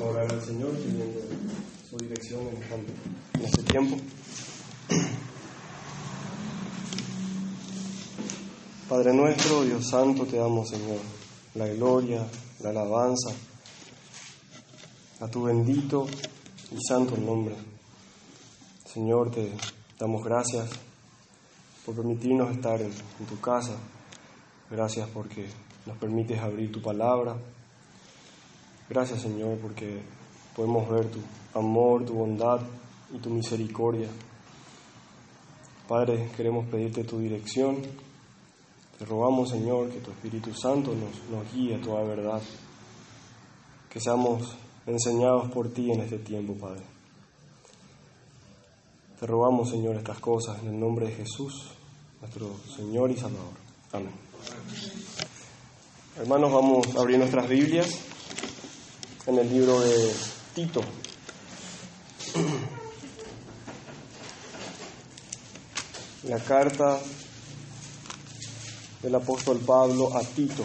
[0.00, 1.20] orar al Señor pidiendo
[1.88, 3.96] su dirección en, este tiempo.
[8.88, 10.98] Padre nuestro, Dios Santo, te damos, Señor,
[11.54, 12.26] la gloria,
[12.60, 13.30] la alabanza
[15.20, 16.06] a tu bendito
[16.70, 17.56] y santo nombre.
[18.86, 19.52] Señor, te
[19.98, 20.68] damos gracias
[21.84, 23.76] por permitirnos estar en, en tu casa.
[24.70, 25.48] Gracias porque
[25.86, 27.36] nos permites abrir tu palabra.
[28.88, 30.00] Gracias, Señor, porque
[30.56, 31.18] podemos ver tu
[31.58, 32.60] amor, tu bondad
[33.14, 34.08] y tu misericordia.
[35.86, 37.82] Padre, queremos pedirte tu dirección.
[38.98, 42.40] Te rogamos, Señor, que tu Espíritu Santo nos, guíe a toda verdad.
[43.90, 46.84] Que seamos enseñados por ti en este tiempo, Padre.
[49.20, 51.72] Te rogamos, Señor, estas cosas en el nombre de Jesús,
[52.20, 53.52] nuestro Señor y Salvador.
[53.92, 54.12] Amén.
[56.16, 58.17] Hermanos, vamos a abrir nuestras Biblias
[59.28, 60.10] en el libro de
[60.54, 60.80] Tito.
[66.22, 66.98] La carta
[69.02, 70.64] del apóstol Pablo a Tito.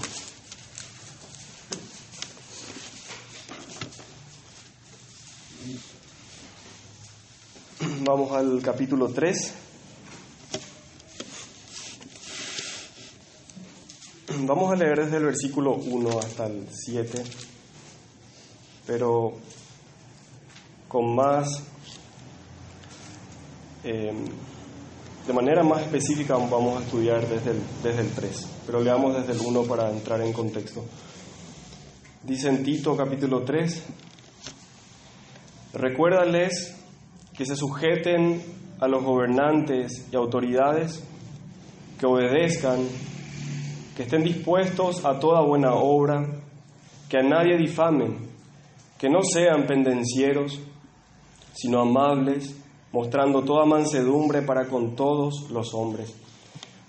[8.06, 9.54] Vamos al capítulo 3.
[14.46, 17.24] Vamos a leer desde el versículo 1 hasta el 7,
[18.86, 19.34] pero
[20.88, 21.64] con más,
[23.84, 24.14] eh,
[25.26, 29.34] de manera más específica vamos a estudiar desde el, desde el 3, pero leamos desde
[29.34, 30.84] el 1 para entrar en contexto.
[32.24, 33.84] Dice en Tito capítulo 3,
[35.74, 36.76] recuérdales
[37.36, 38.42] que se sujeten
[38.80, 41.04] a los gobernantes y autoridades,
[42.00, 42.88] que obedezcan,
[43.96, 46.26] que estén dispuestos a toda buena obra,
[47.10, 48.33] que a nadie difamen,
[49.04, 50.62] que no sean pendencieros,
[51.54, 52.56] sino amables,
[52.94, 56.16] mostrando toda mansedumbre para con todos los hombres.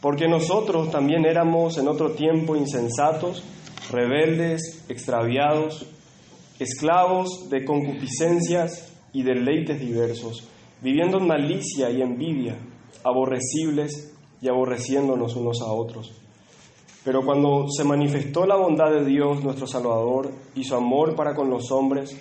[0.01, 3.42] Porque nosotros también éramos en otro tiempo insensatos,
[3.91, 5.86] rebeldes, extraviados,
[6.61, 10.46] esclavos de concupiscencias y deleites diversos,
[10.83, 12.57] viviendo en malicia y envidia,
[13.02, 16.23] aborrecibles y aborreciéndonos unos a otros.
[17.05, 21.51] Pero cuando se manifestó la bondad de Dios nuestro Salvador y su amor para con
[21.51, 22.17] los hombres,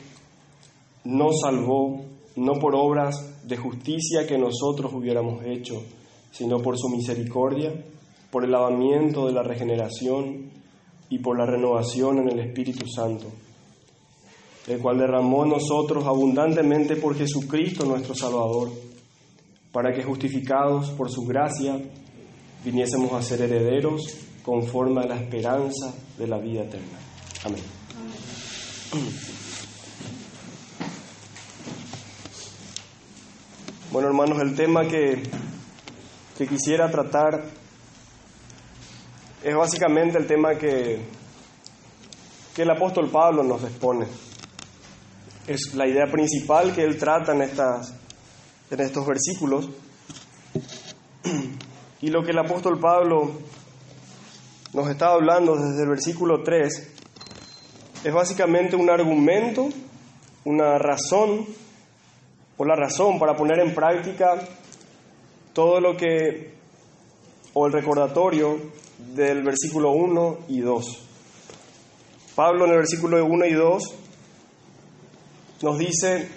[1.06, 2.02] nos salvó
[2.36, 5.82] no por obras de justicia que nosotros hubiéramos hecho,
[6.32, 7.74] sino por su misericordia,
[8.30, 10.52] por el lavamiento de la regeneración
[11.10, 13.28] y por la renovación en el Espíritu Santo,
[14.68, 18.70] el cual derramó nosotros abundantemente por Jesucristo nuestro Salvador,
[19.72, 21.80] para que justificados por su gracia
[22.66, 24.02] viniésemos a ser herederos
[24.44, 27.00] conforme a la esperanza de la vida eterna.
[27.46, 27.64] Amén.
[33.94, 35.22] Bueno, hermanos, el tema que,
[36.36, 37.44] que quisiera tratar
[39.44, 41.00] es básicamente el tema que,
[42.56, 44.08] que el apóstol Pablo nos expone.
[45.46, 47.94] Es la idea principal que él trata en, estas,
[48.72, 49.70] en estos versículos.
[52.02, 53.32] Y lo que el apóstol Pablo
[54.74, 56.94] nos está hablando desde el versículo 3
[58.04, 59.70] es básicamente un argumento,
[60.46, 61.46] una razón,
[62.58, 64.36] o la razón para poner en práctica
[65.54, 66.56] todo lo que,
[67.54, 68.58] o el recordatorio
[69.14, 71.10] del versículo 1 y 2.
[72.36, 73.96] Pablo en el versículo 1 y 2
[75.62, 76.28] nos dice,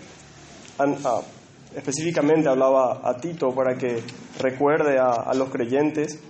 [1.75, 4.03] específicamente hablaba a Tito para que
[4.39, 6.21] recuerde a los creyentes,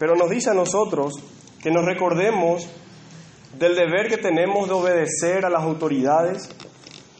[0.00, 1.12] pero nos dice a nosotros
[1.62, 2.66] que nos recordemos
[3.58, 6.48] del deber que tenemos de obedecer a las autoridades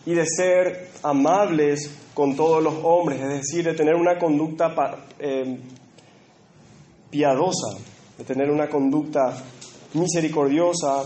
[0.06, 4.74] y de ser amables con todos los hombres, es decir, de tener una conducta
[5.18, 5.58] eh,
[7.10, 7.76] piadosa,
[8.16, 9.30] de tener una conducta
[9.92, 11.04] misericordiosa,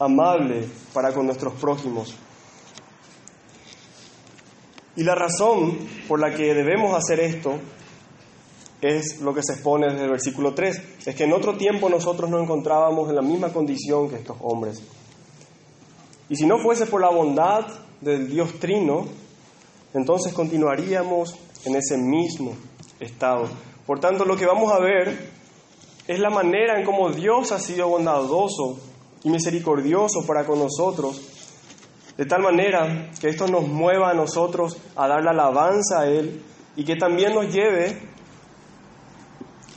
[0.00, 2.12] amable para con nuestros prójimos.
[4.96, 5.78] Y la razón
[6.08, 7.60] por la que debemos hacer esto
[8.84, 12.28] es lo que se expone desde el versículo 3, es que en otro tiempo nosotros
[12.28, 14.82] nos encontrábamos en la misma condición que estos hombres.
[16.28, 17.66] Y si no fuese por la bondad
[18.00, 19.06] del Dios Trino,
[19.94, 21.34] entonces continuaríamos
[21.64, 22.54] en ese mismo
[23.00, 23.48] estado.
[23.86, 25.30] Por tanto, lo que vamos a ver
[26.06, 28.78] es la manera en cómo Dios ha sido bondadoso
[29.22, 31.20] y misericordioso para con nosotros,
[32.16, 36.42] de tal manera que esto nos mueva a nosotros a dar la alabanza a Él
[36.76, 38.13] y que también nos lleve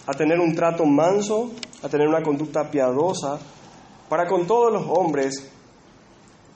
[0.07, 1.51] a tener un trato manso,
[1.83, 3.37] a tener una conducta piadosa
[4.09, 5.51] para con todos los hombres,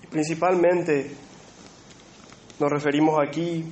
[0.01, 1.11] y principalmente
[2.59, 3.65] nos referimos aquí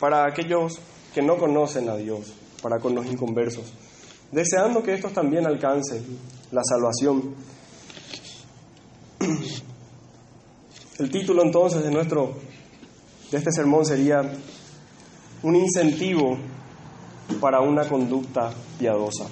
[0.00, 0.80] para aquellos
[1.14, 2.32] que no conocen a Dios,
[2.62, 3.72] para con los inconversos,
[4.32, 6.02] deseando que estos también alcancen
[6.50, 7.34] la salvación.
[10.98, 12.34] El título entonces de nuestro
[13.30, 14.22] de este sermón sería
[15.42, 16.38] un incentivo
[17.40, 19.26] para una conducta piadosa.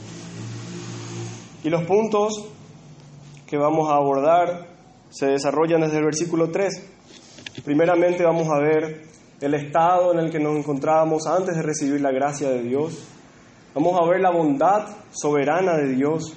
[1.65, 2.47] Y los puntos
[3.47, 4.67] que vamos a abordar
[5.09, 6.91] se desarrollan desde el versículo 3.
[7.65, 9.03] Primeramente vamos a ver
[9.41, 13.07] el estado en el que nos encontrábamos antes de recibir la gracia de Dios.
[13.75, 16.35] Vamos a ver la bondad soberana de Dios,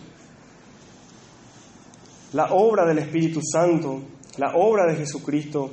[2.33, 4.01] la obra del Espíritu Santo,
[4.38, 5.69] la obra de Jesucristo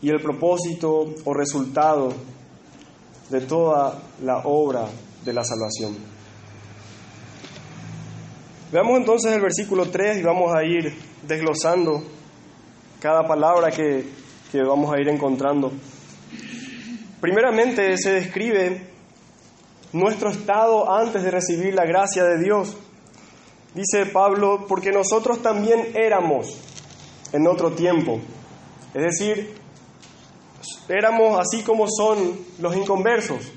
[0.00, 2.12] y el propósito o resultado
[3.30, 4.86] de toda la obra
[5.24, 5.96] de la salvación.
[8.72, 10.94] Veamos entonces el versículo 3 y vamos a ir
[11.26, 12.02] desglosando
[13.00, 14.04] cada palabra que,
[14.52, 15.72] que vamos a ir encontrando.
[17.20, 18.88] Primeramente se describe
[19.92, 22.76] nuestro estado antes de recibir la gracia de Dios.
[23.74, 26.58] Dice Pablo, porque nosotros también éramos
[27.32, 28.20] en otro tiempo.
[28.94, 29.54] Es decir,
[30.88, 33.52] éramos así como son los inconversos.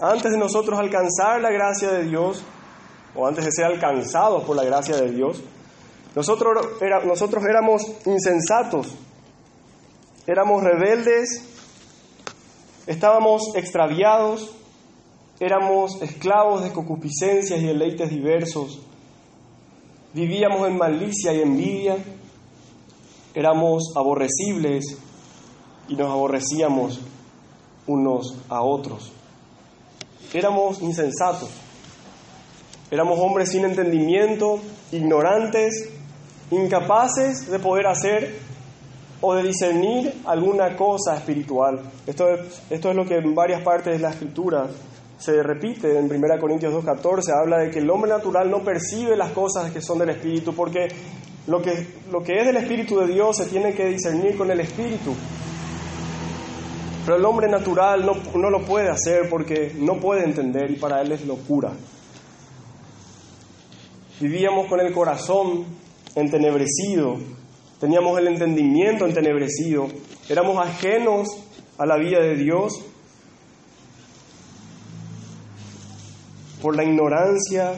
[0.00, 2.44] Antes de nosotros alcanzar la gracia de Dios,
[3.14, 5.42] o antes de ser alcanzados por la gracia de Dios,
[6.14, 8.94] nosotros, éramos insensatos,
[10.26, 11.44] éramos rebeldes,
[12.86, 14.54] estábamos extraviados,
[15.40, 18.80] éramos esclavos de concupiscencias y deleites diversos,
[20.12, 21.96] vivíamos en malicia y envidia,
[23.34, 24.98] éramos aborrecibles
[25.88, 27.00] y nos aborrecíamos
[27.86, 29.12] unos a otros.
[30.32, 31.50] Éramos insensatos,
[32.90, 34.60] éramos hombres sin entendimiento,
[34.92, 35.90] ignorantes,
[36.50, 38.38] incapaces de poder hacer
[39.20, 41.80] o de discernir alguna cosa espiritual.
[42.06, 44.68] Esto es, esto es lo que en varias partes de la escritura
[45.18, 45.98] se repite.
[45.98, 49.82] En 1 Corintios 2.14 habla de que el hombre natural no percibe las cosas que
[49.82, 50.88] son del Espíritu porque
[51.48, 54.60] lo que, lo que es del Espíritu de Dios se tiene que discernir con el
[54.60, 55.14] Espíritu.
[57.08, 61.00] Pero el hombre natural no, no lo puede hacer porque no puede entender y para
[61.00, 61.72] él es locura.
[64.20, 65.64] Vivíamos con el corazón
[66.14, 67.16] entenebrecido,
[67.80, 69.88] teníamos el entendimiento entenebrecido,
[70.28, 71.28] éramos ajenos
[71.78, 72.74] a la vida de Dios
[76.60, 77.72] por la ignorancia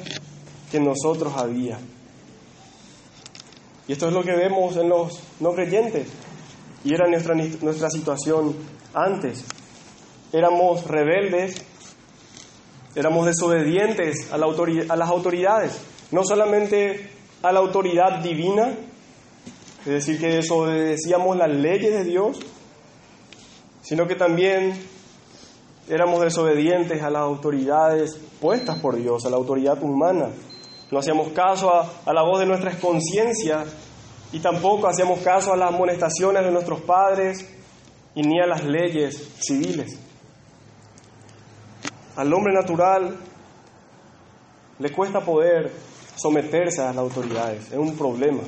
[0.73, 1.79] que nosotros había.
[3.87, 6.09] Y esto es lo que vemos en los no creyentes.
[6.83, 9.45] Y era nuestra, nuestra situación antes.
[10.33, 11.63] Éramos rebeldes,
[12.95, 17.11] éramos desobedientes a, la a las autoridades, no solamente
[17.43, 18.75] a la autoridad divina,
[19.81, 22.39] es decir, que desobedecíamos las leyes de Dios,
[23.83, 24.75] sino que también
[25.89, 30.29] éramos desobedientes a las autoridades puestas por Dios, a la autoridad humana.
[30.91, 33.67] No hacíamos caso a, a la voz de nuestras conciencias
[34.33, 37.47] y tampoco hacíamos caso a las amonestaciones de nuestros padres
[38.15, 39.99] y ni a las leyes civiles.
[42.17, 43.17] Al hombre natural
[44.79, 45.71] le cuesta poder
[46.17, 48.43] someterse a las autoridades, es un problema.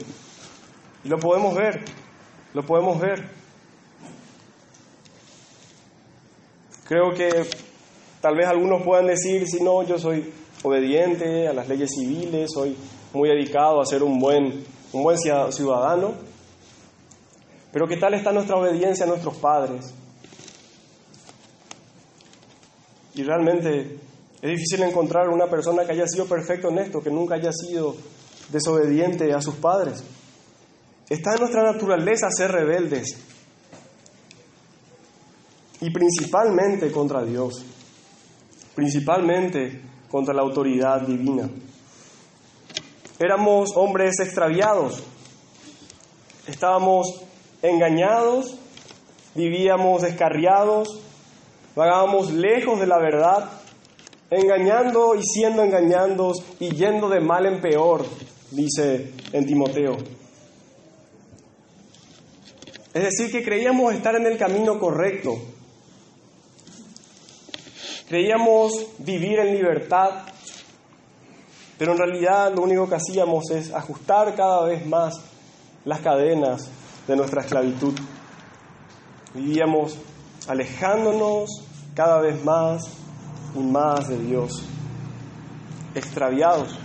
[1.04, 1.84] Y lo podemos ver,
[2.54, 3.28] lo podemos ver.
[6.84, 7.48] Creo que
[8.20, 12.76] tal vez algunos puedan decir, si no, yo soy obediente a las leyes civiles, soy
[13.12, 16.31] muy dedicado a ser un buen, un buen ciudadano.
[17.72, 19.94] Pero ¿qué tal está nuestra obediencia a nuestros padres?
[23.14, 23.98] Y realmente
[24.42, 27.96] es difícil encontrar una persona que haya sido perfecto en esto, que nunca haya sido
[28.50, 30.04] desobediente a sus padres.
[31.08, 33.16] Está en nuestra naturaleza ser rebeldes
[35.80, 37.64] y principalmente contra Dios,
[38.74, 41.48] principalmente contra la autoridad divina.
[43.18, 45.02] Éramos hombres extraviados,
[46.46, 47.22] estábamos
[47.62, 48.58] engañados,
[49.34, 51.00] vivíamos descarriados,
[51.74, 53.50] vagábamos lejos de la verdad,
[54.30, 58.04] engañando y siendo engañados y yendo de mal en peor,
[58.50, 59.96] dice en Timoteo.
[62.92, 65.38] Es decir, que creíamos estar en el camino correcto,
[68.12, 70.24] Creíamos vivir en libertad,
[71.78, 75.18] pero en realidad lo único que hacíamos es ajustar cada vez más
[75.86, 76.68] las cadenas
[77.06, 77.94] de nuestra esclavitud.
[79.34, 79.98] Vivíamos
[80.48, 81.50] alejándonos
[81.94, 82.82] cada vez más
[83.54, 84.62] y más de Dios,
[85.94, 86.78] extraviados.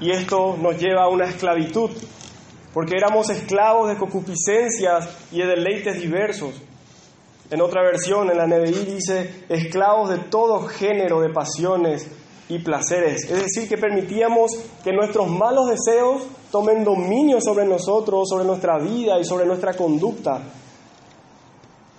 [0.00, 1.90] Y esto nos lleva a una esclavitud,
[2.72, 6.60] porque éramos esclavos de concupiscencias y de deleites diversos.
[7.50, 12.08] En otra versión, en la NBI dice, esclavos de todo género de pasiones
[12.48, 13.24] y placeres.
[13.30, 14.50] Es decir, que permitíamos
[14.82, 20.40] que nuestros malos deseos tomen dominio sobre nosotros, sobre nuestra vida y sobre nuestra conducta.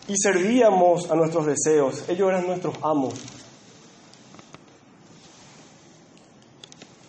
[0.07, 2.07] Y servíamos a nuestros deseos.
[2.07, 3.15] Ellos eran nuestros amos.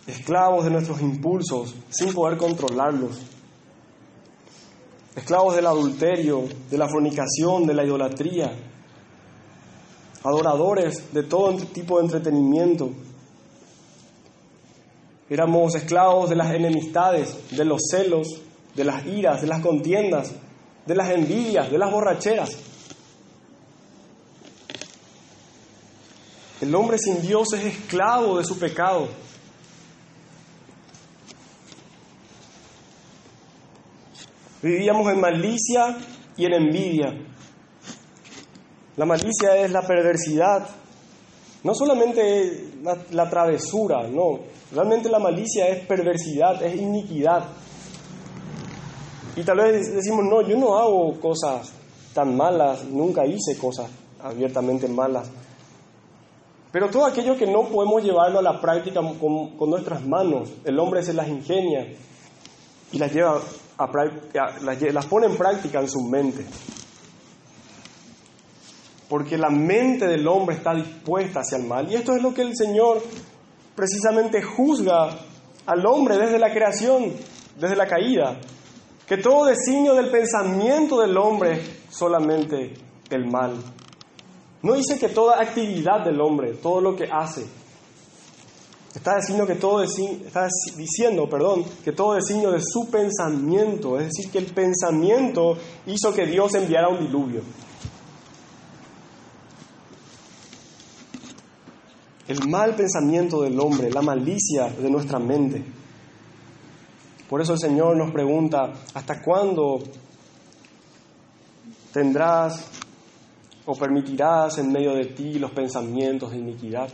[0.05, 3.17] Esclavos de nuestros impulsos sin poder controlarlos.
[5.15, 8.51] Esclavos del adulterio, de la fornicación, de la idolatría.
[10.21, 12.91] Adoradores de todo tipo de entretenimiento
[15.29, 18.41] Éramos esclavos de las enemistades, de los celos,
[18.75, 20.31] de las iras, de las contiendas,
[20.85, 22.51] de las envidias, de las borracheras.
[26.61, 29.07] El hombre sin Dios es esclavo de su pecado.
[34.61, 35.97] Vivíamos en malicia
[36.35, 37.13] y en envidia.
[38.95, 40.67] La malicia es la perversidad,
[41.63, 42.69] no solamente
[43.11, 44.39] la, travesura, no,
[44.71, 47.45] realmente la malicia es perversidad, es iniquidad.
[49.35, 51.71] Y tal vez decimos, no, yo no hago cosas
[52.13, 53.89] tan malas, nunca hice cosas
[54.21, 55.29] abiertamente malas.
[56.71, 61.03] Pero todo aquello que no podemos llevarlo a la práctica con, nuestras manos, el hombre
[61.03, 61.87] se las ingenia
[62.91, 63.41] y las, lleva
[63.77, 63.89] a,
[64.91, 66.45] las pone en práctica en su mente
[69.09, 71.91] porque la mente del hombre está dispuesta hacia el mal.
[71.91, 73.01] Y esto es lo que el Señor
[73.75, 75.09] precisamente juzga
[75.65, 77.13] al hombre desde la creación,
[77.59, 78.39] desde la caída,
[79.05, 82.73] que todo designio del pensamiento del hombre solamente
[83.09, 83.55] el mal.
[84.61, 87.45] No dice que toda actividad del hombre, todo lo que hace,
[88.93, 94.31] está diciendo que todo está diciendo, perdón, que todo designio de su pensamiento, es decir,
[94.31, 97.41] que el pensamiento hizo que Dios enviara un diluvio.
[102.27, 105.63] El mal pensamiento del hombre, la malicia de nuestra mente.
[107.29, 109.79] Por eso el Señor nos pregunta, ¿hasta cuándo
[111.93, 112.69] tendrás
[113.65, 116.89] o permitirás en medio de ti los pensamientos de iniquidad?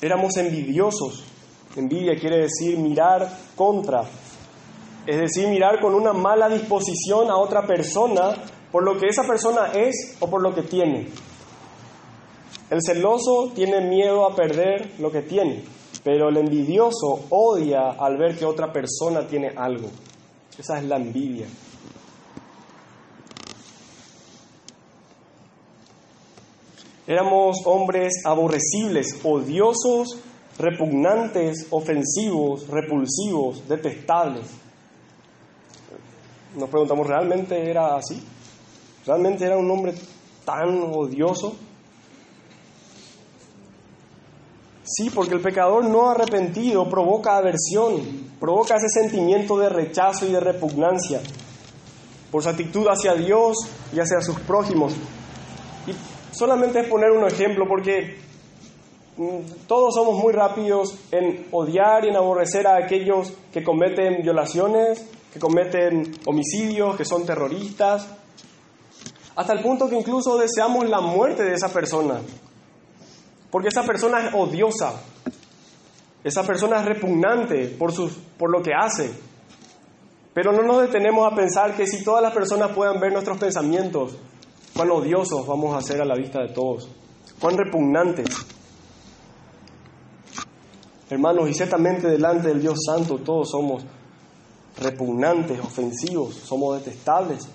[0.00, 1.24] Éramos envidiosos.
[1.76, 3.26] Envidia quiere decir mirar
[3.56, 4.02] contra,
[5.06, 8.34] es decir, mirar con una mala disposición a otra persona
[8.72, 11.08] por lo que esa persona es o por lo que tiene.
[12.70, 15.62] El celoso tiene miedo a perder lo que tiene,
[16.02, 19.90] pero el envidioso odia al ver que otra persona tiene algo.
[20.58, 21.46] Esa es la envidia.
[27.06, 30.18] Éramos hombres aborrecibles, odiosos,
[30.58, 34.46] repugnantes, ofensivos, repulsivos, detestables.
[36.56, 38.22] Nos preguntamos, ¿realmente era así?
[39.06, 39.94] ¿Realmente era un hombre
[40.44, 41.56] tan odioso?
[44.84, 48.02] Sí, porque el pecador no arrepentido provoca aversión,
[48.38, 51.20] provoca ese sentimiento de rechazo y de repugnancia
[52.30, 53.56] por su actitud hacia Dios
[53.92, 54.94] y hacia sus prójimos.
[55.86, 55.92] Y
[56.34, 58.16] solamente es poner un ejemplo, porque
[59.16, 65.06] mm, todos somos muy rápidos en odiar y en aborrecer a aquellos que cometen violaciones,
[65.32, 68.08] que cometen homicidios, que son terroristas,
[69.34, 72.20] hasta el punto que incluso deseamos la muerte de esa persona.
[73.50, 74.94] Porque esa persona es odiosa.
[76.24, 77.92] Esa persona es repugnante por,
[78.38, 79.12] por lo que hace.
[80.34, 84.16] Pero no nos detenemos a pensar que si todas las personas puedan ver nuestros pensamientos,
[84.74, 86.88] cuán odiosos vamos a ser a la vista de todos.
[87.38, 88.26] Cuán repugnantes.
[91.10, 93.84] Hermanos, y ciertamente delante del Dios Santo todos somos
[94.80, 97.46] repugnantes, ofensivos, somos detestables.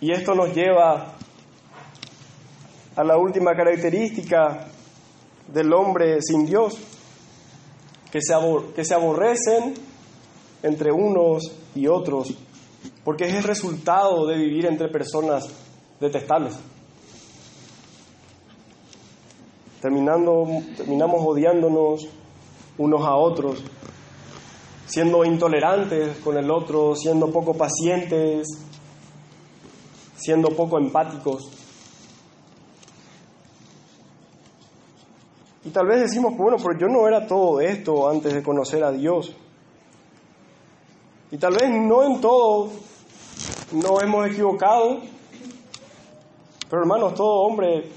[0.00, 1.14] Y esto nos lleva
[2.94, 4.68] a la última característica
[5.48, 6.76] del hombre sin Dios,
[8.10, 8.34] que se,
[8.74, 9.74] que se aborrecen
[10.62, 12.34] entre unos y otros,
[13.04, 15.46] porque es el resultado de vivir entre personas
[16.00, 16.58] detestables.
[19.80, 22.08] Terminando, terminamos odiándonos
[22.78, 23.62] unos a otros,
[24.86, 28.46] siendo intolerantes con el otro, siendo poco pacientes,
[30.16, 31.50] siendo poco empáticos.
[35.64, 38.92] Y tal vez decimos, bueno, pero yo no era todo esto antes de conocer a
[38.92, 39.34] Dios.
[41.30, 42.70] Y tal vez no en todo
[43.72, 45.00] no hemos equivocado,
[46.70, 47.90] pero hermanos, todo hombre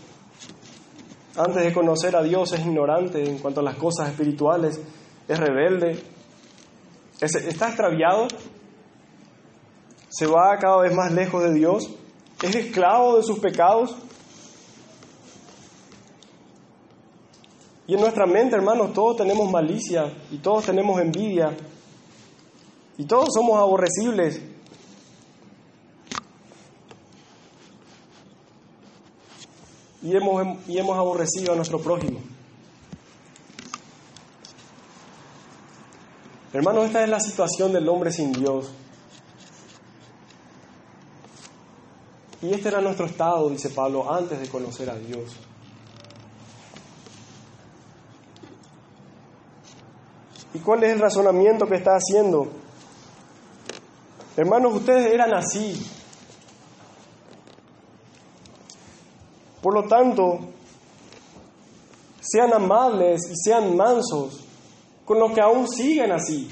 [1.35, 4.81] antes de conocer a Dios es ignorante en cuanto a las cosas espirituales,
[5.27, 6.03] es rebelde,
[7.21, 8.27] está extraviado,
[10.09, 11.89] se va cada vez más lejos de Dios,
[12.41, 13.95] es esclavo de sus pecados.
[17.87, 21.55] Y en nuestra mente, hermanos, todos tenemos malicia y todos tenemos envidia
[22.97, 24.41] y todos somos aborrecibles.
[30.01, 32.19] Y hemos, y hemos aborrecido a nuestro prójimo.
[36.53, 38.71] Hermanos, esta es la situación del hombre sin Dios.
[42.41, 45.35] Y este era nuestro estado, dice Pablo, antes de conocer a Dios.
[50.53, 52.47] ¿Y cuál es el razonamiento que está haciendo?
[54.37, 55.85] Hermanos, ustedes eran así.
[59.61, 60.39] Por lo tanto,
[62.21, 64.45] sean amables y sean mansos
[65.05, 66.49] con los que aún siguen así.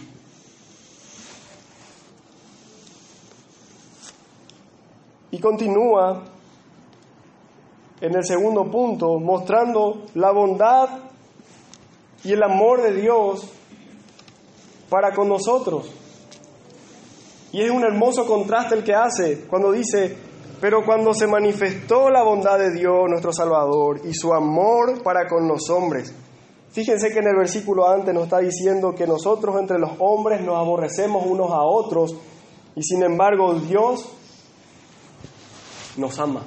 [5.38, 6.24] Y continúa
[8.02, 10.90] en el segundo punto, mostrando la bondad
[12.24, 13.48] y el amor de Dios
[14.90, 15.92] para con nosotros.
[17.52, 20.18] Y es un hermoso contraste el que hace cuando dice,
[20.60, 25.48] pero cuando se manifestó la bondad de Dios, nuestro Salvador, y su amor para con
[25.48, 26.16] los hombres.
[26.72, 30.56] Fíjense que en el versículo antes nos está diciendo que nosotros entre los hombres nos
[30.56, 32.16] aborrecemos unos a otros
[32.76, 34.17] y sin embargo Dios
[35.98, 36.44] nos ama.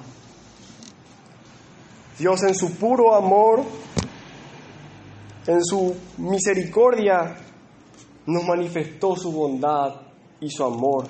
[2.18, 3.62] Dios en su puro amor,
[5.46, 7.36] en su misericordia,
[8.26, 10.02] nos manifestó su bondad
[10.40, 11.06] y su amor.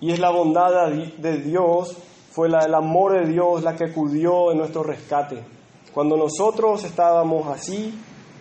[0.00, 1.96] Y es la bondad de Dios,
[2.30, 5.42] fue la, el amor de Dios la que acudió en nuestro rescate.
[5.92, 7.92] Cuando nosotros estábamos así,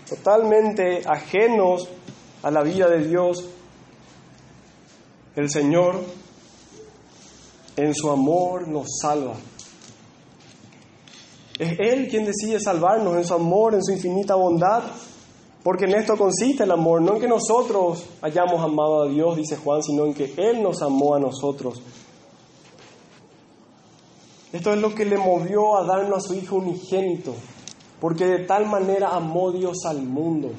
[0.08, 1.90] totalmente ajenos
[2.44, 3.50] a la vida de Dios,
[5.40, 5.96] el Señor
[7.78, 9.36] en su amor nos salva.
[11.58, 14.84] Es Él quien decide salvarnos en su amor, en su infinita bondad,
[15.64, 19.56] porque en esto consiste el amor, no en que nosotros hayamos amado a Dios, dice
[19.56, 21.82] Juan, sino en que Él nos amó a nosotros.
[24.52, 27.34] Esto es lo que le movió a darnos a su Hijo unigénito,
[28.02, 30.50] porque de tal manera amó Dios al mundo.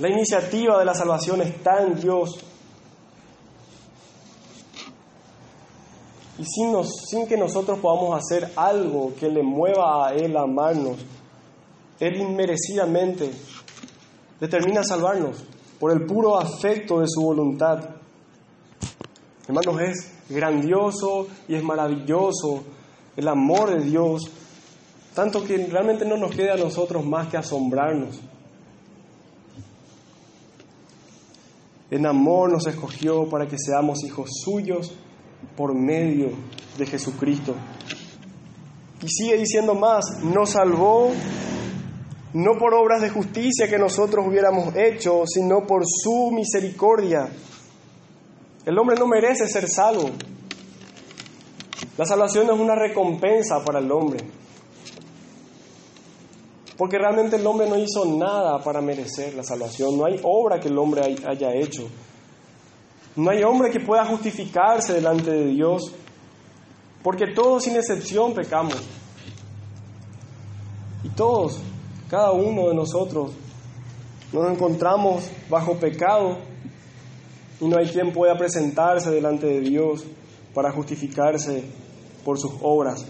[0.00, 2.30] La iniciativa de la salvación está en Dios.
[6.38, 10.96] Y sin, sin que nosotros podamos hacer algo que le mueva a Él a amarnos,
[11.98, 13.30] Él inmerecidamente
[14.40, 15.44] determina salvarnos
[15.78, 17.80] por el puro afecto de su voluntad.
[19.46, 22.64] Hermanos, es grandioso y es maravilloso
[23.18, 24.30] el amor de Dios,
[25.14, 28.18] tanto que realmente no nos queda a nosotros más que asombrarnos.
[31.90, 34.94] En amor nos escogió para que seamos hijos suyos
[35.56, 36.30] por medio
[36.78, 37.54] de Jesucristo.
[39.02, 41.10] Y sigue diciendo más, nos salvó
[42.32, 47.28] no por obras de justicia que nosotros hubiéramos hecho, sino por su misericordia.
[48.64, 50.10] El hombre no merece ser salvo.
[51.96, 54.18] La salvación es una recompensa para el hombre.
[56.80, 59.98] Porque realmente el hombre no hizo nada para merecer la salvación.
[59.98, 61.86] No hay obra que el hombre haya hecho.
[63.16, 65.92] No hay hombre que pueda justificarse delante de Dios.
[67.02, 68.78] Porque todos sin excepción pecamos.
[71.04, 71.60] Y todos,
[72.08, 73.32] cada uno de nosotros,
[74.32, 76.38] nos encontramos bajo pecado
[77.60, 80.06] y no hay quien pueda presentarse delante de Dios
[80.54, 81.62] para justificarse
[82.24, 83.04] por sus obras.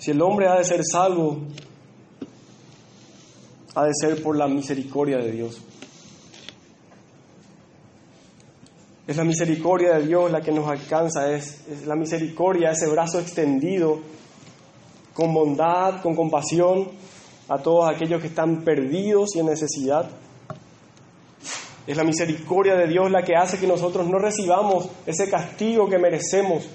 [0.00, 1.40] Si el hombre ha de ser salvo,
[3.74, 5.60] ha de ser por la misericordia de Dios.
[9.06, 14.00] Es la misericordia de Dios la que nos alcanza, es, la misericordia, ese brazo extendido
[15.12, 16.88] con bondad, con compasión
[17.50, 20.08] a todos aquellos que están perdidos y en necesidad.
[21.86, 25.98] Es la misericordia de Dios la que hace que nosotros no recibamos ese castigo que
[25.98, 26.66] merecemos,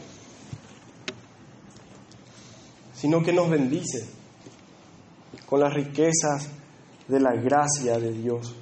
[3.06, 4.04] sino que nos bendice
[5.46, 6.50] con las riquezas
[7.08, 8.56] de la gracia de Dios.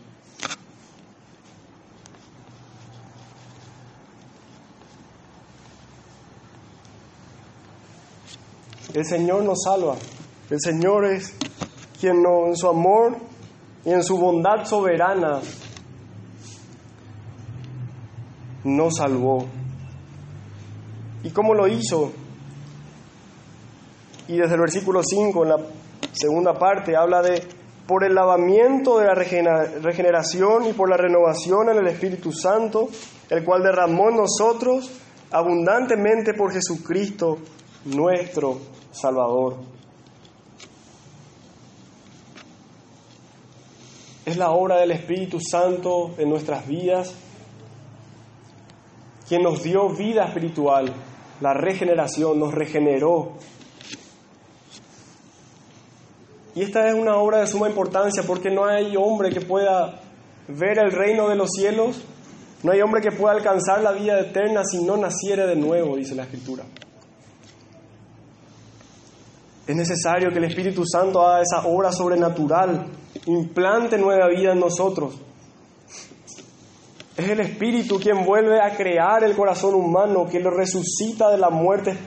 [8.94, 9.96] El Señor nos salva.
[10.50, 11.34] El Señor es
[11.98, 13.16] quien en su amor
[13.86, 15.40] y en su bondad soberana
[18.66, 19.46] nos salvó.
[21.24, 22.12] ¿Y cómo lo hizo?
[24.28, 25.58] Y desde el versículo 5, en la
[26.12, 27.42] segunda parte, habla de
[27.88, 32.88] por el lavamiento de la regeneración y por la renovación en el Espíritu Santo,
[33.30, 34.90] el cual derramó en nosotros
[35.32, 37.40] abundantemente por Jesucristo,
[37.86, 38.60] nuestro
[38.92, 39.58] Salvador.
[44.26, 47.14] Es la obra del Espíritu Santo en nuestras vidas
[49.28, 50.94] quien nos dio vida espiritual,
[51.42, 53.34] la regeneración, nos regeneró
[56.56, 60.00] y esta es una obra de suma importancia porque no hay hombre que pueda
[60.48, 62.04] ver el reino de los cielos,
[62.62, 66.16] no hay hombre que pueda alcanzar la vida eterna si no naciere de nuevo, dice
[66.16, 66.64] la Escritura.
[69.66, 72.86] Es necesario que el Espíritu Santo haga esa obra sobrenatural,
[73.26, 75.16] implante nueva vida en nosotros.
[77.18, 81.50] Es el Espíritu quien vuelve a crear el corazón humano, que lo resucita de la
[81.50, 81.98] muerte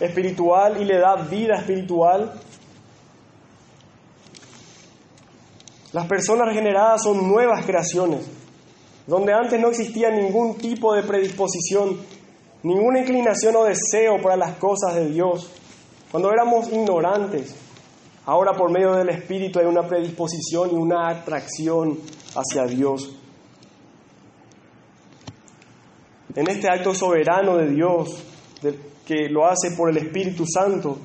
[0.00, 2.32] espiritual y le da vida espiritual
[5.92, 8.26] Las personas regeneradas son nuevas creaciones,
[9.06, 11.96] donde antes no existía ningún tipo de predisposición,
[12.62, 15.50] ninguna inclinación o deseo para las cosas de Dios.
[16.10, 17.54] Cuando éramos ignorantes,
[18.26, 21.98] ahora por medio del Espíritu hay una predisposición y una atracción
[22.34, 23.14] hacia Dios.
[26.34, 28.22] En este acto soberano de Dios,
[29.06, 30.98] que lo hace por el Espíritu Santo,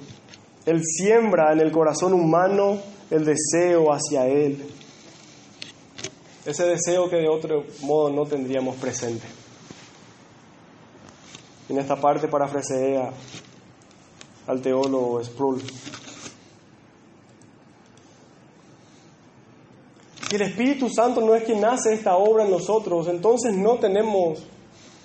[0.65, 4.63] Él siembra en el corazón humano el deseo hacia Él.
[6.45, 9.25] Ese deseo que de otro modo no tendríamos presente.
[11.69, 13.09] En esta parte parafraseé
[14.47, 15.61] al teólogo Sproul.
[20.29, 24.43] Si el Espíritu Santo no es quien hace esta obra en nosotros, entonces no tenemos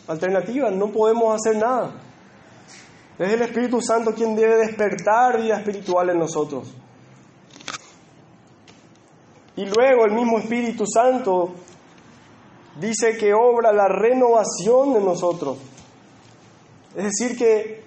[0.09, 2.01] alternativa, no podemos hacer nada.
[3.19, 6.73] Es el Espíritu Santo quien debe despertar vida espiritual en nosotros.
[9.59, 11.51] Y luego el mismo Espíritu Santo
[12.81, 15.59] dice que obra la renovación de nosotros.
[16.95, 17.83] Es decir, que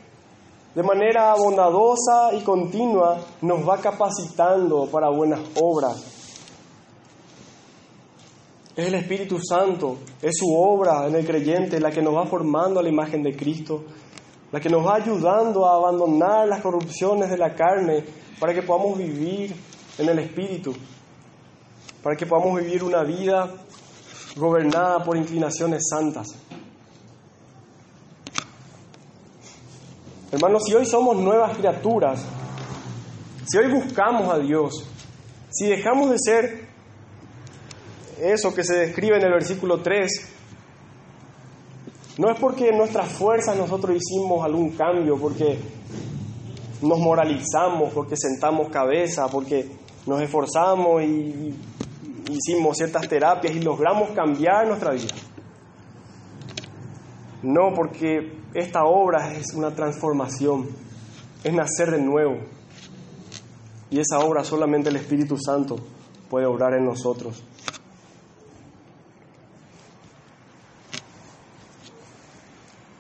[0.76, 5.96] de manera bondadosa y continua nos va capacitando para buenas obras.
[8.76, 12.82] Es el Espíritu Santo, es su obra en el creyente la que nos va formando
[12.82, 13.86] a la imagen de Cristo,
[14.52, 18.04] la que nos va ayudando a abandonar las corrupciones de la carne
[18.42, 19.56] para que podamos vivir
[19.98, 20.74] en el Espíritu
[22.04, 23.50] para que podamos vivir una vida
[24.36, 26.28] gobernada por inclinaciones santas.
[30.32, 32.24] Hermanos, si hoy somos nuevas criaturas,
[33.46, 34.88] si hoy buscamos a Dios,
[35.50, 36.68] si dejamos de ser
[38.18, 40.30] eso que se describe en el versículo 3,
[42.18, 45.60] no es porque en nuestras fuerzas nosotros hicimos algún cambio, porque
[46.82, 49.70] nos moralizamos, porque sentamos cabeza, porque
[50.06, 51.54] nos esforzamos y
[52.30, 55.14] hicimos ciertas terapias y logramos cambiar nuestra vida.
[57.44, 60.68] No, porque esta obra es una transformación,
[61.44, 62.38] es nacer de nuevo.
[63.90, 65.76] Y esa obra solamente el Espíritu Santo
[66.30, 67.44] puede obrar en nosotros.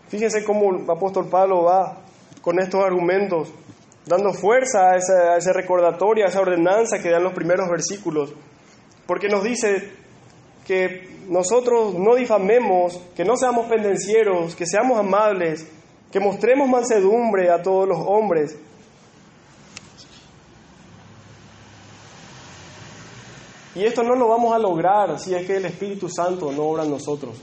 [0.09, 1.97] Fíjense cómo el apóstol Pablo va
[2.41, 3.53] con estos argumentos,
[4.05, 8.33] dando fuerza a ese, a ese recordatorio, a esa ordenanza que dan los primeros versículos
[9.11, 9.91] porque nos dice
[10.65, 15.67] que nosotros no difamemos, que no seamos pendencieros, que seamos amables,
[16.09, 18.57] que mostremos mansedumbre a todos los hombres.
[23.75, 26.85] Y esto no lo vamos a lograr si es que el Espíritu Santo no obra
[26.85, 27.35] en nosotros.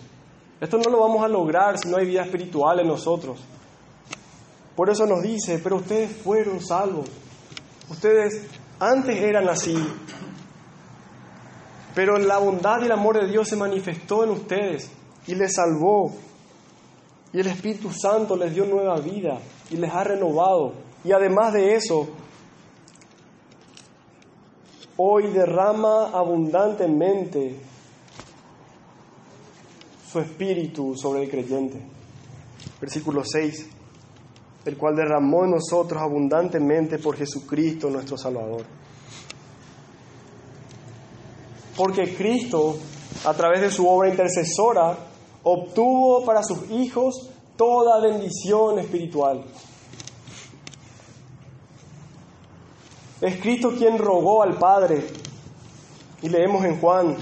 [0.62, 3.44] Esto no lo vamos a lograr si no hay vida espiritual en nosotros.
[4.74, 7.10] Por eso nos dice, pero ustedes fueron salvos.
[7.90, 8.46] Ustedes
[8.80, 9.76] antes eran así,
[11.98, 14.88] pero la bondad y el amor de Dios se manifestó en ustedes
[15.26, 16.12] y les salvó.
[17.32, 20.74] Y el Espíritu Santo les dio nueva vida y les ha renovado.
[21.02, 22.06] Y además de eso,
[24.96, 27.58] hoy derrama abundantemente
[30.08, 31.82] su espíritu sobre el creyente.
[32.80, 33.70] Versículo 6,
[34.66, 38.78] el cual derramó en nosotros abundantemente por Jesucristo nuestro Salvador
[41.78, 42.76] porque Cristo,
[43.24, 44.98] a través de su obra intercesora,
[45.44, 49.44] obtuvo para sus hijos toda bendición espiritual.
[53.20, 55.06] Es Cristo quien rogó al Padre.
[56.20, 57.16] Y leemos en Juan,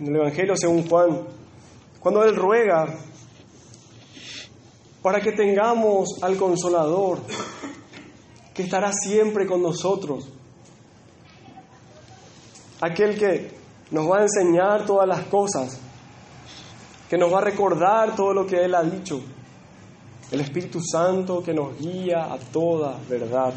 [0.00, 1.20] en el Evangelio según Juan,
[2.00, 2.98] cuando Él ruega
[5.02, 7.20] para que tengamos al consolador,
[8.52, 10.35] que estará siempre con nosotros.
[12.80, 13.50] Aquel que
[13.90, 15.78] nos va a enseñar todas las cosas,
[17.08, 19.20] que nos va a recordar todo lo que Él ha dicho.
[20.30, 23.54] El Espíritu Santo que nos guía a toda verdad.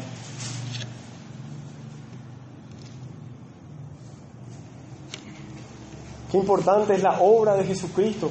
[6.30, 8.30] Qué importante es la obra de Jesucristo,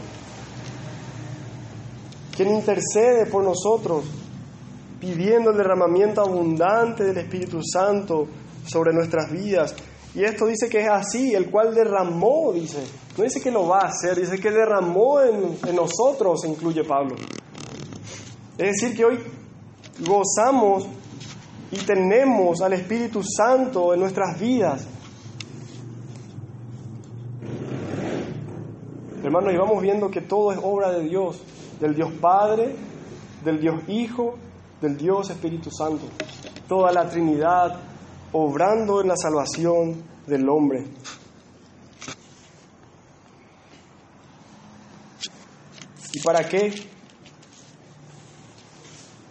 [2.34, 4.06] quien intercede por nosotros,
[5.02, 8.26] pidiendo el derramamiento abundante del Espíritu Santo
[8.66, 9.76] sobre nuestras vidas.
[10.16, 12.84] Y esto dice que es así, el cual derramó, dice.
[13.18, 17.16] No dice que lo va a hacer, dice que derramó en, nosotros, incluye Pablo.
[18.58, 19.20] Es decir, que hoy
[20.00, 20.88] gozamos
[21.72, 24.88] y tenemos al Espíritu Santo en nuestras vidas.
[29.24, 31.42] Hermanos, y vamos viendo que todo es obra de Dios,
[31.80, 32.76] del Dios Padre,
[33.44, 34.36] del Dios Hijo,
[34.82, 36.06] del Dios Espíritu Santo.
[36.68, 37.89] Toda la Trinidad
[38.32, 40.86] obrando en la salvación del hombre.
[46.14, 46.68] ¿Y para qué?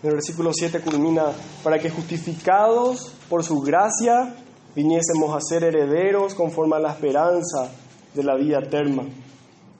[0.02, 1.32] En el versículo 7 culmina,
[1.64, 4.34] para que justificados por su gracia
[4.74, 7.72] viniésemos a ser herederos conforme a la esperanza
[8.14, 9.02] de la vida eterna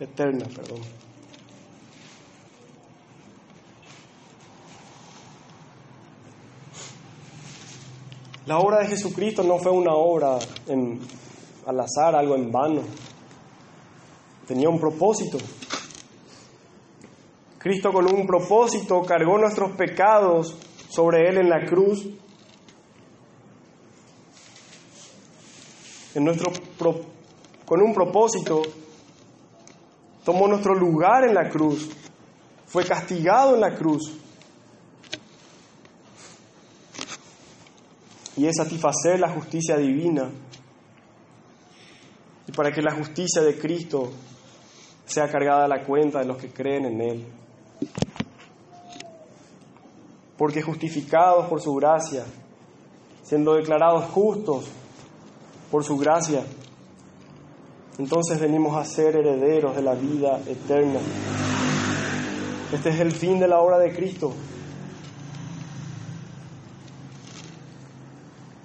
[0.01, 0.98] eterna, perdón.
[8.49, 10.99] La obra de Jesucristo no fue una obra en,
[11.67, 12.81] al azar, algo en vano.
[14.47, 15.37] Tenía un propósito.
[17.59, 20.57] Cristo con un propósito cargó nuestros pecados
[20.89, 22.09] sobre Él en la cruz.
[26.15, 26.51] En nuestro
[27.67, 28.63] con un propósito
[30.25, 31.91] tomó nuestro lugar en la cruz,
[32.65, 34.19] fue castigado en la cruz.
[38.39, 40.31] Y es satisfacer la justicia divina.
[42.47, 44.13] Y para que la justicia de Cristo
[45.05, 47.27] sea cargada a la cuenta de los que creen en Él.
[50.37, 52.25] Porque justificados por su gracia,
[53.25, 54.69] siendo declarados justos
[55.69, 56.45] por su gracia,
[57.99, 61.01] entonces venimos a ser herederos de la vida eterna.
[62.73, 64.33] Este es el fin de la obra de Cristo.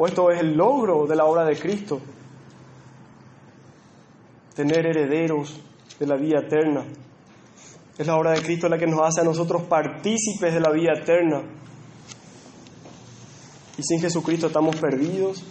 [0.08, 2.00] Esto es el logro de la obra de Cristo.
[4.56, 5.60] Tener herederos
[6.00, 6.84] de la vida eterna.
[7.98, 10.94] Es la obra de Cristo la que nos hace a nosotros partícipes de la vida
[10.94, 11.42] eterna.
[13.78, 15.44] Y sin Jesucristo estamos perdidos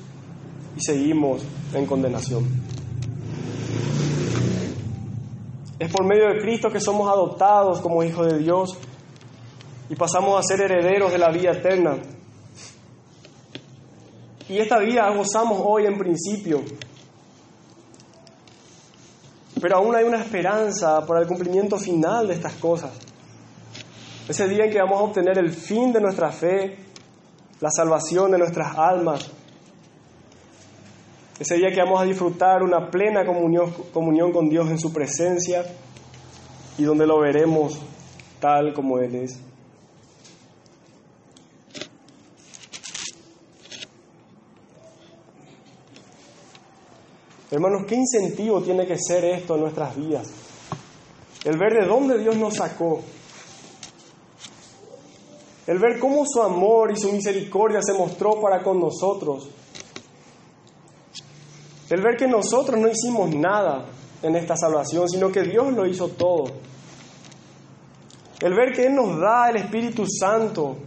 [0.76, 2.44] y seguimos en condenación.
[5.78, 8.78] Es por medio de Cristo que somos adoptados como hijos de Dios
[9.88, 11.96] y pasamos a ser herederos de la vida eterna.
[14.52, 16.62] Y esta vida gozamos hoy en principio.
[19.58, 22.90] Pero aún hay una esperanza para el cumplimiento final de estas cosas.
[24.28, 26.76] Ese día en que vamos a obtener el fin de nuestra fe,
[27.60, 29.30] la salvación de nuestras almas.
[31.40, 35.64] Ese día que vamos a disfrutar una plena comunión, comunión con Dios en su presencia
[36.76, 37.80] y donde lo veremos
[38.38, 39.51] tal como Él es.
[47.52, 50.26] Hermanos, ¿qué incentivo tiene que ser esto en nuestras vidas?
[51.44, 53.02] El ver de dónde Dios nos sacó.
[55.66, 59.50] El ver cómo su amor y su misericordia se mostró para con nosotros.
[61.90, 63.84] El ver que nosotros no hicimos nada
[64.22, 66.44] en esta salvación, sino que Dios lo hizo todo.
[68.40, 70.78] El ver que Él nos da el Espíritu Santo,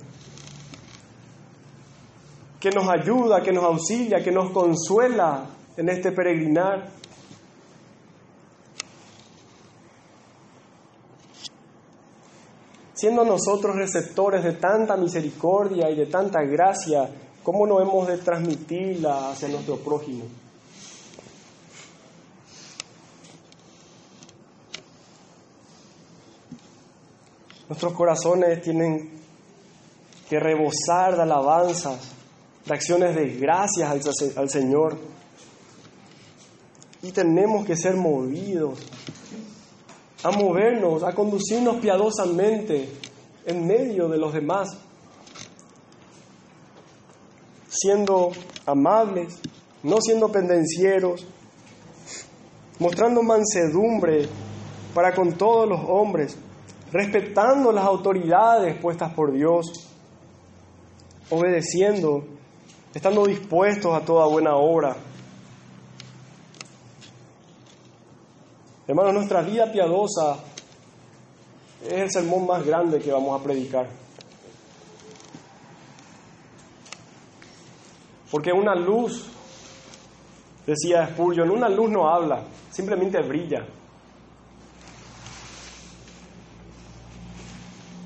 [2.59, 6.89] que nos ayuda, que nos auxilia, que nos consuela en este peregrinar.
[12.93, 17.09] Siendo nosotros receptores de tanta misericordia y de tanta gracia,
[17.43, 20.25] ¿cómo no hemos de transmitirla hacia nuestro prójimo?
[27.67, 29.09] Nuestros corazones tienen
[30.29, 32.11] que rebosar de alabanzas,
[32.65, 33.89] de acciones de gracias
[34.37, 34.97] al, Señor.
[37.05, 38.79] Y tenemos que ser movidos
[40.23, 42.89] a movernos, a conducirnos piadosamente
[43.45, 44.75] en medio de los demás,
[47.69, 48.31] siendo
[48.65, 49.39] amables,
[49.83, 51.23] no siendo pendencieros,
[52.79, 54.27] mostrando mansedumbre
[54.95, 56.35] para con todos los hombres,
[56.91, 59.67] respetando las autoridades puestas por Dios,
[61.29, 62.23] obedeciendo
[62.95, 64.95] estando dispuestos a toda buena obra.
[68.87, 70.37] Hermanos, nuestra vida piadosa
[71.83, 73.87] es el sermón más grande que vamos a predicar.
[78.29, 79.27] Porque una luz,
[80.67, 83.65] decía Spurgeon, una luz no habla, simplemente brilla.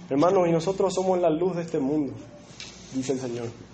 [0.10, 2.14] Hermanos, y nosotros somos la luz de este mundo,
[2.94, 3.69] dice el Señor.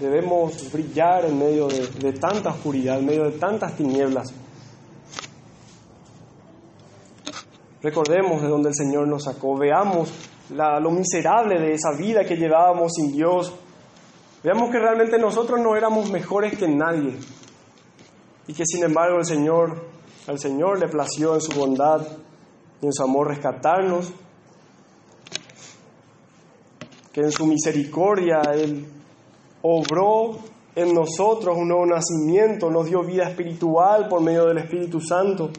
[0.00, 4.32] Debemos brillar en medio de, tanta oscuridad, en medio de tantas tinieblas.
[7.82, 10.10] Recordemos de dónde el Señor nos sacó, veamos
[10.48, 13.52] lo miserable de esa vida que llevábamos sin Dios.
[14.42, 17.18] Veamos que realmente nosotros no éramos mejores que nadie
[18.46, 19.84] y que sin embargo el Señor,
[20.26, 22.00] al Señor le plació en su bondad
[22.80, 24.14] y en su amor rescatarnos,
[27.12, 28.99] que en su misericordia Él
[29.62, 30.38] obró
[30.74, 35.50] en nosotros un nuevo nacimiento, nos dio vida espiritual por medio del Espíritu Santo,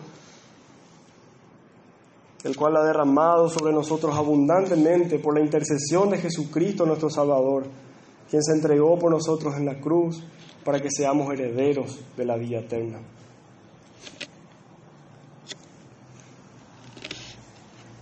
[2.44, 7.66] el cual ha derramado sobre nosotros abundantemente por la intercesión de Jesucristo nuestro Salvador,
[8.30, 10.24] quien se entregó por nosotros en la cruz
[10.64, 13.00] para que seamos herederos de la vida eterna.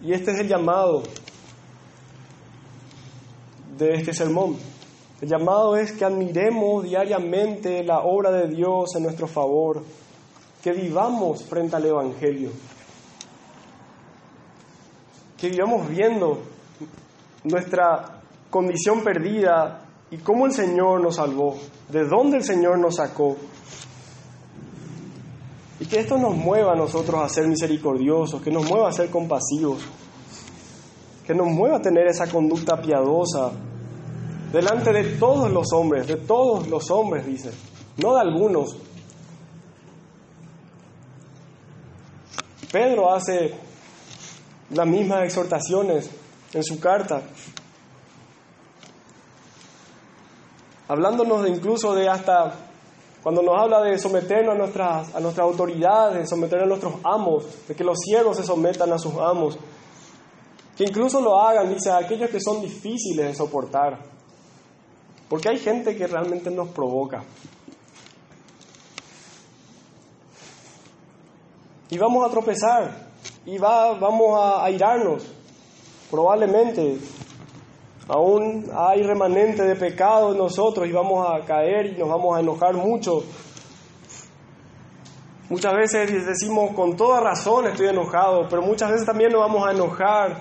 [0.02, 1.04] Y este es el llamado
[3.78, 4.56] de este sermón.
[5.22, 9.84] El llamado es que admiremos diariamente la obra de Dios en nuestro favor,
[10.64, 12.52] que vivamos frente al Evangelio,
[15.38, 16.40] que vivamos viendo
[17.44, 21.58] nuestra condición perdida y cómo el Señor nos salvó,
[21.90, 23.36] de dónde el Señor nos sacó.
[25.82, 29.10] Y que esto nos mueva a nosotros a ser misericordiosos, que nos mueva a ser
[29.10, 29.82] compasivos,
[31.28, 33.52] que nos mueva a tener esa conducta piadosa
[34.52, 37.52] delante de todos los hombres, de todos los hombres, dice,
[37.98, 38.76] no de algunos.
[42.72, 43.54] Pedro hace
[44.72, 46.10] las mismas exhortaciones
[46.54, 47.22] en su carta,
[50.88, 52.54] hablándonos de incluso de hasta
[53.22, 57.68] cuando nos habla de someternos a nuestras, a nuestras autoridades, de someternos a nuestros amos,
[57.68, 59.58] de que los siervos se sometan a sus amos,
[60.78, 64.19] que incluso lo hagan, dice, a aquellos que son difíciles de soportar.
[65.30, 67.24] Porque hay gente que realmente nos provoca.
[71.92, 73.10] Y vamos a tropezar,
[73.46, 75.24] y va, vamos a airarnos,
[76.12, 76.98] probablemente.
[78.08, 82.40] Aún hay remanente de pecado en nosotros y vamos a caer y nos vamos a
[82.40, 83.24] enojar mucho.
[85.50, 89.72] Muchas veces decimos con toda razón estoy enojado, pero muchas veces también nos vamos a
[89.72, 90.38] enojar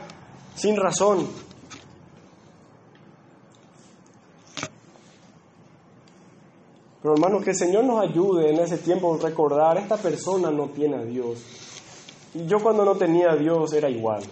[0.55, 1.27] sin razón.
[7.03, 10.67] Pero hermanos, que el Señor nos ayude en ese tiempo a recordar, esta persona no
[10.71, 11.39] tiene a Dios.
[12.35, 14.23] Y yo cuando no tenía a Dios era igual.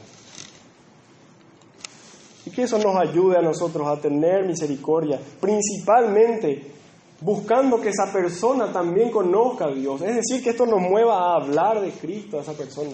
[2.45, 6.73] Y que eso nos ayude a nosotros a tener misericordia, principalmente
[7.21, 10.03] buscando que esa persona también conozca a Dios.
[10.03, 12.93] Es decir, que esto nos mueva a hablar de Cristo a esa persona.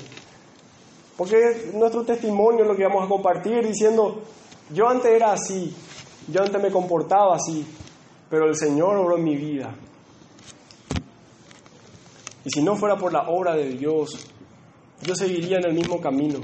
[1.16, 4.20] Porque nuestro testimonio es lo que vamos a compartir diciendo,
[4.72, 5.74] yo antes era así,
[6.28, 7.66] yo antes me comportaba así,
[8.32, 9.74] pero el Señor obró en mi vida.
[12.46, 14.26] Y si no fuera por la obra de Dios,
[15.02, 16.40] yo seguiría en el mismo camino.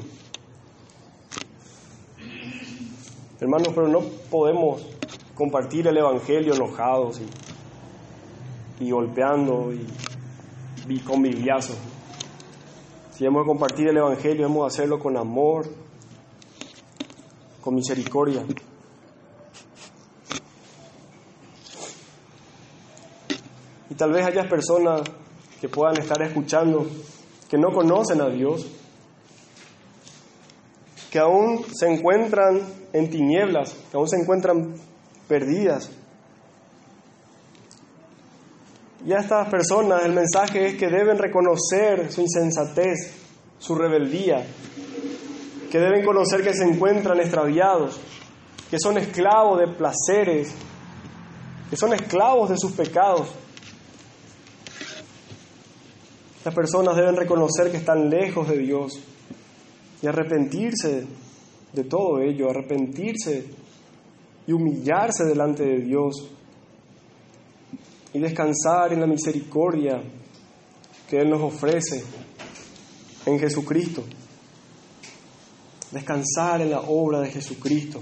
[3.40, 4.86] Hermanos, pero no podemos
[5.34, 7.22] compartir el Evangelio enojados
[8.80, 9.86] y, golpeando y,
[10.90, 11.78] y con bibliazos.
[13.14, 15.66] Si hemos de compartir el Evangelio, hemos de hacerlo con amor,
[17.62, 18.44] con misericordia.
[23.98, 25.02] Tal vez haya personas
[25.60, 26.86] que puedan estar escuchando
[27.50, 28.66] que no conocen a Dios,
[31.10, 32.60] que aún se encuentran
[32.92, 34.74] en tinieblas, que aún se encuentran
[35.26, 35.90] perdidas.
[39.04, 43.14] Y a estas personas el mensaje es que deben reconocer su insensatez,
[43.58, 44.46] su rebeldía,
[45.70, 48.00] que deben conocer que se encuentran extraviados,
[48.70, 50.54] que son esclavos de placeres,
[51.68, 53.28] que son esclavos de sus pecados.
[56.48, 58.98] Estas personas deben reconocer que están lejos de Dios
[60.00, 61.04] y arrepentirse
[61.74, 63.44] de todo ello, arrepentirse
[64.46, 66.30] y humillarse delante de Dios
[68.14, 70.02] y descansar en la misericordia
[71.06, 72.02] que Él nos ofrece
[73.26, 74.04] en Jesucristo.
[75.90, 78.00] Descansar en la obra de Jesucristo.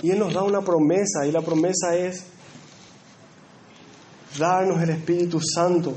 [0.00, 2.24] Y Él nos da una promesa y la promesa es
[4.38, 5.94] darnos el Espíritu Santo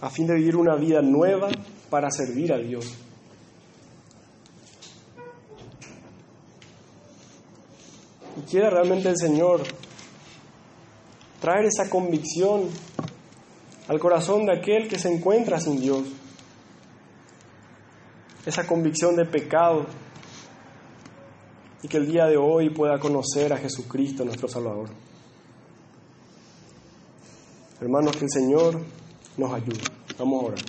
[0.00, 1.48] a fin de vivir una vida nueva
[1.90, 2.96] para servir a Dios.
[8.38, 9.62] Y quiere realmente el Señor
[11.40, 12.68] traer esa convicción
[13.88, 16.04] al corazón de aquel que se encuentra sin Dios.
[18.46, 19.86] Esa convicción de pecado
[21.82, 24.88] y que el día de hoy pueda conocer a Jesucristo nuestro Salvador.
[27.80, 28.80] Hermanos, que el Señor
[29.36, 29.80] nos ayude.
[30.18, 30.60] Vamos a orar.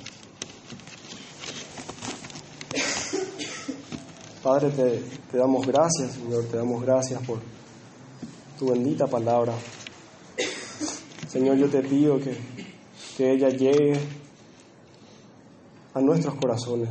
[4.44, 7.40] Padre, te, te damos gracias, Señor, te damos gracias por
[8.58, 9.54] tu bendita palabra.
[11.28, 12.36] Señor, yo te pido que,
[13.18, 14.00] que ella llegue
[15.94, 16.90] a nuestros corazones.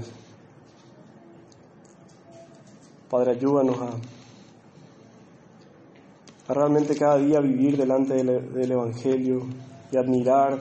[3.09, 3.91] Padre, ayúdanos a,
[6.49, 9.47] a realmente cada día vivir delante del, del Evangelio
[9.91, 10.61] y admirar,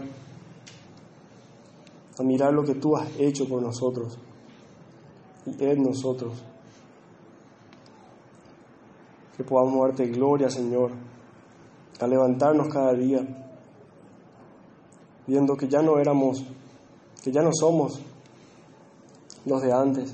[2.19, 4.17] admirar lo que tú has hecho por nosotros
[5.45, 6.43] y en nosotros.
[9.35, 10.91] Que podamos darte gloria, Señor,
[11.99, 13.19] a levantarnos cada día,
[15.25, 16.43] viendo que ya no éramos,
[17.23, 18.01] que ya no somos
[19.45, 20.13] los de antes,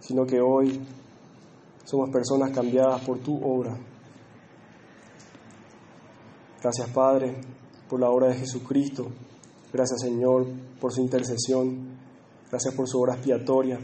[0.00, 0.80] sino que hoy
[1.84, 3.76] somos personas cambiadas por tu obra.
[6.62, 7.54] Gracias, Padre
[7.88, 9.06] por la obra de Jesucristo.
[9.74, 10.46] Gracias Señor
[10.80, 11.98] por su intercesión.
[12.48, 13.80] Gracias por su obra expiatoria.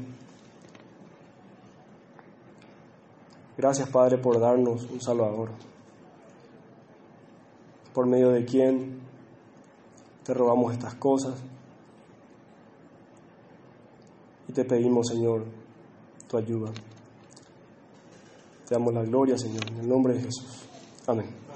[3.58, 5.50] Gracias Padre por darnos un Salvador,
[7.92, 9.00] por medio de quien
[10.22, 11.34] te robamos estas cosas.
[14.46, 15.44] Y te pedimos Señor
[16.28, 16.70] tu ayuda.
[18.68, 20.68] Te damos la gloria Señor, en el nombre de Jesús.
[21.08, 21.49] Amén.